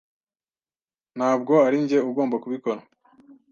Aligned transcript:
Ntabwo 1.17 1.53
arinjye 1.67 1.97
ugomba 2.09 2.35
kubikora. 2.43 2.81